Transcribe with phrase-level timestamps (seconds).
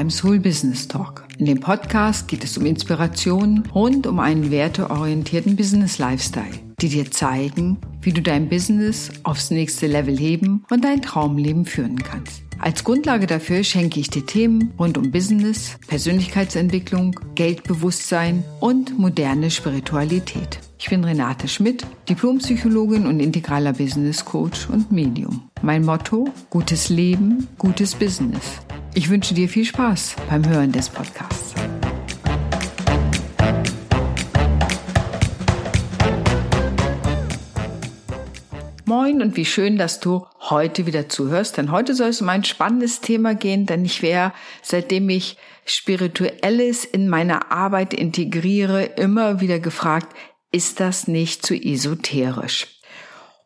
[0.00, 1.24] beim Soul Business Talk.
[1.36, 7.10] In dem Podcast geht es um Inspiration rund um einen werteorientierten Business Lifestyle, die dir
[7.10, 12.40] zeigen, wie du dein Business aufs nächste Level heben und dein Traumleben führen kannst.
[12.58, 20.60] Als Grundlage dafür schenke ich dir Themen rund um Business, Persönlichkeitsentwicklung, Geldbewusstsein und moderne Spiritualität.
[20.78, 25.42] Ich bin Renate Schmidt, Diplompsychologin und integraler Business Coach und Medium.
[25.60, 28.62] Mein Motto, gutes Leben, gutes Business.
[28.92, 31.54] Ich wünsche dir viel Spaß beim Hören des Podcasts.
[38.84, 42.42] Moin und wie schön, dass du heute wieder zuhörst, denn heute soll es um ein
[42.42, 49.60] spannendes Thema gehen, denn ich wäre, seitdem ich Spirituelles in meine Arbeit integriere, immer wieder
[49.60, 50.08] gefragt,
[50.50, 52.66] ist das nicht zu esoterisch?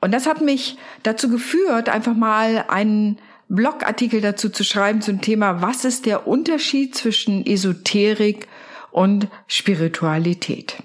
[0.00, 3.18] Und das hat mich dazu geführt, einfach mal einen
[3.54, 8.48] Blogartikel dazu zu schreiben zum Thema, was ist der Unterschied zwischen Esoterik
[8.90, 10.82] und Spiritualität?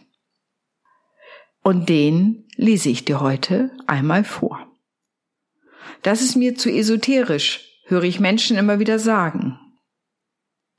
[1.63, 4.67] Und den lese ich dir heute einmal vor.
[6.01, 9.57] Das ist mir zu esoterisch, höre ich Menschen immer wieder sagen.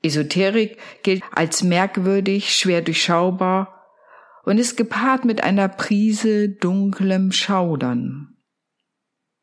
[0.03, 3.83] Esoterik gilt als merkwürdig, schwer durchschaubar
[4.43, 8.37] und ist gepaart mit einer Prise dunklem Schaudern.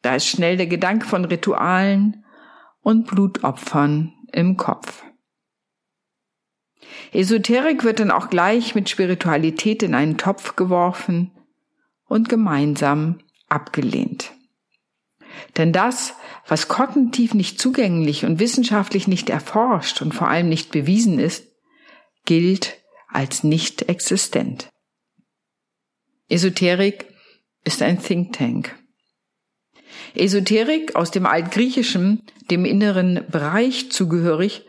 [0.02, 2.22] Da ist schnell der Gedanke von Ritualen
[2.86, 5.02] und Blutopfern im Kopf.
[7.10, 11.32] Esoterik wird dann auch gleich mit Spiritualität in einen Topf geworfen
[12.04, 14.34] und gemeinsam abgelehnt.
[15.56, 16.14] Denn das,
[16.46, 21.44] was kognitiv nicht zugänglich und wissenschaftlich nicht erforscht und vor allem nicht bewiesen ist,
[22.24, 24.68] gilt als nicht existent.
[26.28, 27.12] Esoterik
[27.64, 28.78] ist ein Think Tank.
[30.14, 34.62] Esoterik aus dem Altgriechischen, dem inneren Bereich zugehörig,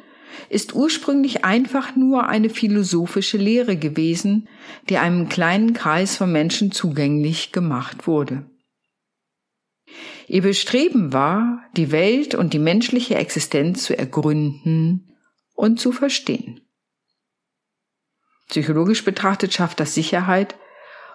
[0.50, 4.48] ist ursprünglich einfach nur eine philosophische Lehre gewesen,
[4.90, 8.46] die einem kleinen Kreis von Menschen zugänglich gemacht wurde.
[10.28, 15.16] Ihr Bestreben war, die Welt und die menschliche Existenz zu ergründen
[15.56, 16.62] und zu verstehen.
[18.50, 20.56] Psychologisch betrachtet schafft das Sicherheit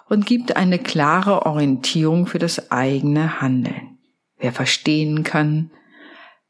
[0.08, 3.98] und gibt eine klare Orientierung für das eigene Handeln.
[4.42, 5.70] Wer verstehen kann,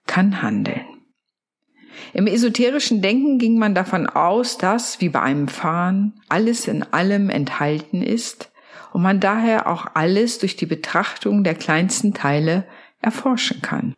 [0.07, 0.87] kann handeln.
[2.15, 7.29] Im esoterischen Denken ging man davon aus, dass, wie bei einem Fahren, alles in allem
[7.29, 8.51] enthalten ist
[8.95, 12.67] und man daher auch alles durch die Betrachtung der kleinsten Teile
[13.03, 13.95] erforschen kann.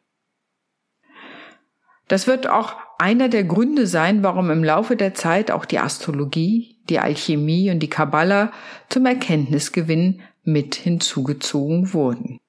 [2.09, 6.81] Das wird auch einer der Gründe sein, warum im Laufe der Zeit auch die Astrologie,
[6.89, 8.53] die Alchemie und die Kabbala
[8.89, 12.41] zum Erkenntnisgewinn mit hinzugezogen wurden.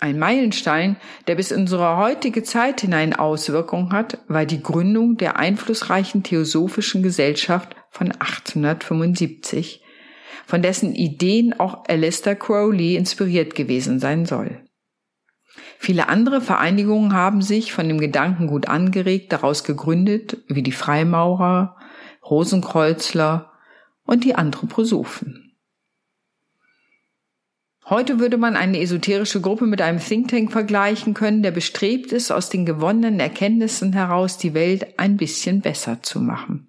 [0.00, 5.38] Ein Meilenstein, der bis in unsere heutige Zeit hinein Auswirkungen hat, war die Gründung der
[5.38, 9.82] einflussreichen Theosophischen Gesellschaft von 1875,
[10.46, 14.62] von dessen Ideen auch Alistair Crowley inspiriert gewesen sein soll.
[15.78, 21.76] Viele andere Vereinigungen haben sich von dem Gedankengut angeregt daraus gegründet, wie die Freimaurer,
[22.28, 23.50] Rosenkreuzler
[24.04, 25.47] und die Anthroposophen.
[27.90, 32.30] Heute würde man eine esoterische Gruppe mit einem Think Tank vergleichen können, der bestrebt ist,
[32.30, 36.66] aus den gewonnenen Erkenntnissen heraus die Welt ein bisschen besser zu machen.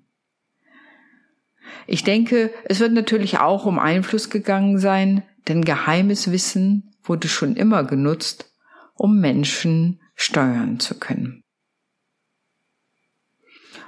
[1.87, 7.57] Ich denke, es wird natürlich auch um Einfluss gegangen sein, denn geheimes Wissen wurde schon
[7.57, 8.53] immer genutzt,
[8.93, 11.43] um Menschen steuern zu können.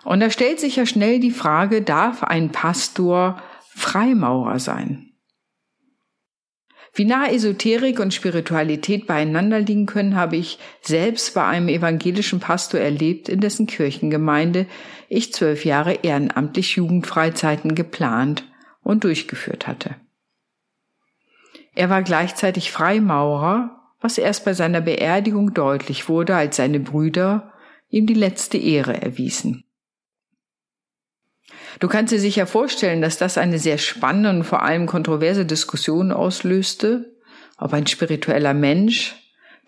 [0.04, 3.42] Und da stellt sich ja schnell die Frage, darf ein Pastor
[3.74, 5.11] Freimaurer sein?
[6.94, 12.82] Wie nah Esoterik und Spiritualität beieinander liegen können, habe ich selbst bei einem evangelischen Pastor
[12.82, 14.66] erlebt, in dessen Kirchengemeinde
[15.08, 18.44] ich zwölf Jahre ehrenamtlich Jugendfreizeiten geplant
[18.82, 19.96] und durchgeführt hatte.
[21.74, 27.54] Er war gleichzeitig Freimaurer, was erst bei seiner Beerdigung deutlich wurde, als seine Brüder
[27.90, 29.64] ihm die letzte Ehre erwiesen.
[31.80, 36.12] Du kannst dir sicher vorstellen, dass das eine sehr spannende und vor allem kontroverse Diskussion
[36.12, 37.16] auslöste,
[37.58, 39.16] ob ein spiritueller Mensch,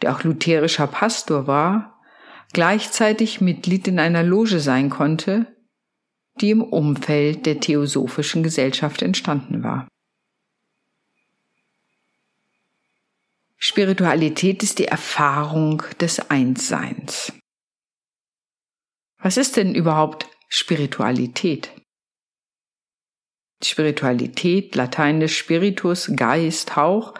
[0.01, 2.01] der auch lutherischer Pastor war,
[2.51, 5.47] gleichzeitig Mitglied in einer Loge sein konnte,
[6.41, 9.87] die im Umfeld der Theosophischen Gesellschaft entstanden war.
[13.57, 17.31] Spiritualität ist die Erfahrung des Einsseins.
[19.19, 21.71] Was ist denn überhaupt Spiritualität?
[23.65, 27.13] Spiritualität, lateinisch Spiritus, Geist, Hauch,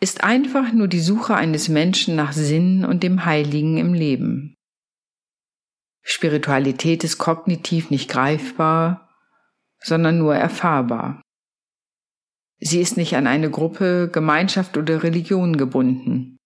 [0.00, 4.54] ist einfach nur die Suche eines Menschen nach Sinn und dem Heiligen im Leben.
[6.02, 9.08] Spiritualität ist kognitiv nicht greifbar,
[9.82, 11.22] sondern nur erfahrbar.
[12.58, 16.36] Sie ist nicht an eine Gruppe, Gemeinschaft oder Religion gebunden.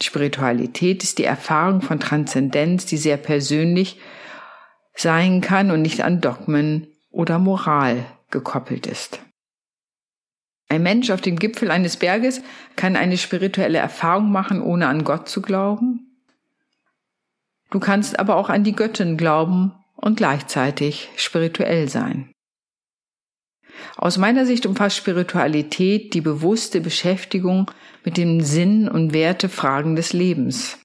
[0.00, 4.00] Spiritualität ist die Erfahrung von Transzendenz, die sehr persönlich
[4.94, 9.20] sein kann und nicht an Dogmen oder Moral gekoppelt ist.
[10.68, 12.42] Ein Mensch auf dem Gipfel eines Berges
[12.76, 16.16] kann eine spirituelle Erfahrung machen, ohne an Gott zu glauben.
[17.70, 22.32] Du kannst aber auch an die Göttin glauben und gleichzeitig spirituell sein.
[23.96, 27.70] Aus meiner Sicht umfasst Spiritualität die bewusste Beschäftigung
[28.04, 30.78] mit den Sinn- und Wertefragen des Lebens,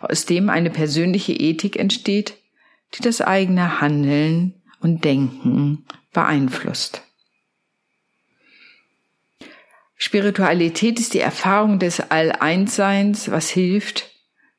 [0.00, 2.38] aus dem eine persönliche Ethik entsteht,
[2.94, 7.02] die das eigene Handeln und Denken beeinflusst.
[9.96, 14.10] Spiritualität ist die Erfahrung des All-Eins-Seins, was hilft,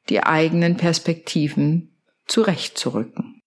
[0.10, 3.42] die eigenen Perspektiven zurechtzurücken.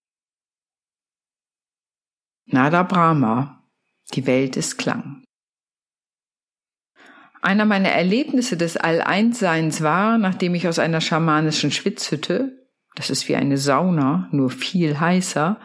[2.45, 3.67] Nada Brahma,
[4.13, 5.23] die Welt ist Klang.
[7.41, 13.35] Einer meiner Erlebnisse des All-Eins-Seins war, nachdem ich aus einer schamanischen Schwitzhütte, das ist wie
[13.35, 15.59] eine Sauna, nur viel heißer,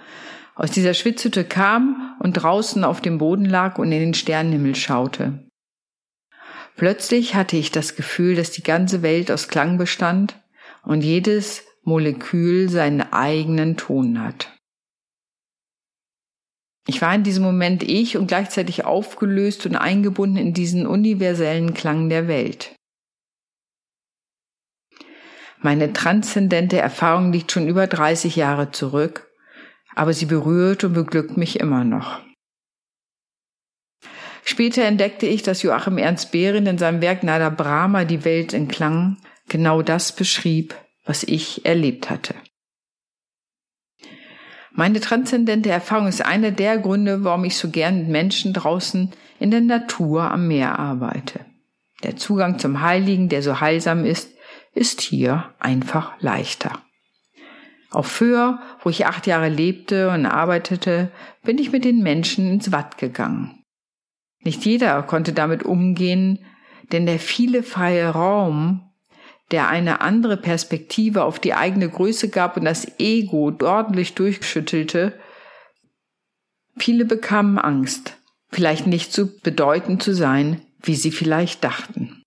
[0.55, 5.47] aus dieser Schwitzhütte kam und draußen auf dem Boden lag und in den Sternenhimmel schaute.
[6.77, 10.41] Plötzlich hatte ich das Gefühl, dass die ganze Welt aus Klang bestand
[10.85, 14.53] und jedes Molekül seinen eigenen Ton hat.
[16.89, 22.09] Ich war in diesem Moment ich und gleichzeitig aufgelöst und eingebunden in diesen universellen Klang
[22.09, 22.75] der Welt.
[25.61, 29.32] Meine transzendente Erfahrung liegt schon über 30 Jahre zurück,
[29.95, 32.21] aber sie berührt und beglückt mich immer noch.
[34.45, 38.69] Später entdeckte ich, dass Joachim Ernst Behrendt in seinem Werk Nada Brahma die Welt in
[38.69, 39.19] Klang
[39.49, 40.75] genau das beschrieb,
[41.05, 42.35] was ich erlebt hatte.
[44.75, 49.51] Meine transzendente Erfahrung ist einer der Gründe, warum ich so gern mit Menschen draußen in
[49.51, 51.41] der Natur am Meer arbeite.
[52.03, 54.31] Der Zugang zum Heiligen, der so heilsam ist,
[54.75, 56.81] ist hier einfach leichter.
[57.93, 61.11] Auf Föhr, wo ich acht Jahre lebte und arbeitete,
[61.43, 63.63] bin ich mit den Menschen ins Watt gegangen.
[64.41, 66.39] Nicht jeder konnte damit umgehen,
[66.91, 68.91] denn der viele freie Raum,
[69.51, 75.19] der eine andere Perspektive auf die eigene Größe gab und das Ego ordentlich durchschüttelte,
[76.77, 78.17] viele bekamen Angst,
[78.51, 82.23] vielleicht nicht so bedeutend zu sein, wie sie vielleicht dachten.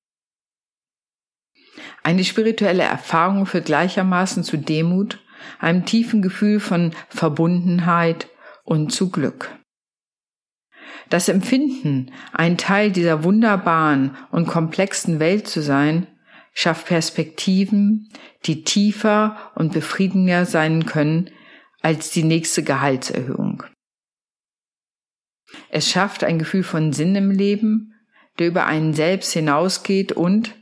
[2.03, 5.19] Eine spirituelle Erfahrung führt gleichermaßen zu Demut,
[5.59, 8.27] einem tiefen Gefühl von Verbundenheit
[8.63, 9.57] und zu Glück.
[11.09, 16.07] Das Empfinden, ein Teil dieser wunderbaren und komplexen Welt zu sein,
[16.53, 18.09] schafft Perspektiven,
[18.45, 21.29] die tiefer und befriedigender sein können
[21.81, 23.63] als die nächste Gehaltserhöhung.
[25.69, 27.93] Es schafft ein Gefühl von Sinn im Leben,
[28.39, 30.55] der über einen selbst hinausgeht und,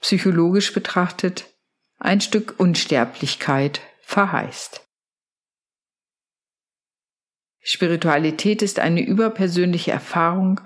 [0.00, 1.46] psychologisch betrachtet,
[1.98, 4.86] ein Stück Unsterblichkeit verheißt.
[7.62, 10.60] Spiritualität ist eine überpersönliche Erfahrung,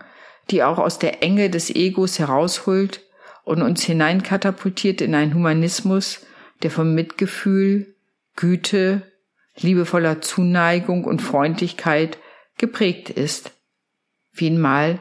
[0.50, 3.02] die auch aus der Enge des Egos herausholt
[3.44, 6.26] und uns hineinkatapultiert in einen Humanismus,
[6.62, 7.94] der von Mitgefühl,
[8.34, 9.02] Güte,
[9.56, 12.18] liebevoller Zuneigung und Freundlichkeit
[12.58, 13.52] geprägt ist,
[14.32, 15.00] wie ihn mal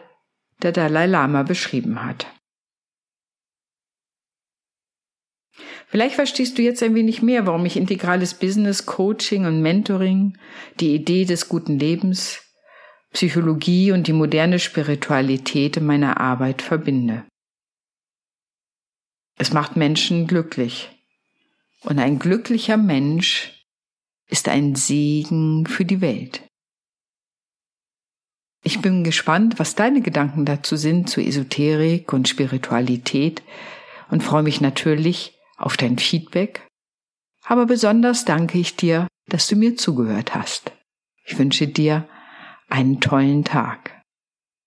[0.62, 2.28] der Dalai Lama beschrieben hat.
[5.96, 10.38] Vielleicht verstehst du jetzt ein wenig mehr, warum ich integrales Business, Coaching und Mentoring,
[10.82, 12.44] die Idee des guten Lebens,
[13.14, 17.24] Psychologie und die moderne Spiritualität in meiner Arbeit verbinde.
[19.38, 20.90] Es macht Menschen glücklich.
[21.84, 23.66] Und ein glücklicher Mensch
[24.28, 26.44] ist ein Segen für die Welt.
[28.66, 33.44] Ich bin gespannt, was deine Gedanken dazu sind zu Esoterik und Spiritualität
[34.10, 36.68] und freue mich natürlich auf dein Feedback.
[37.44, 40.72] Aber besonders danke ich dir, dass du mir zugehört hast.
[41.26, 42.08] Ich wünsche dir
[42.70, 44.02] einen tollen Tag.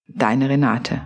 [0.06, 1.02] Deine Renate.